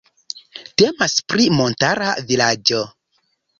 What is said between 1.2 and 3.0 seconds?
pri montara vilaĝo.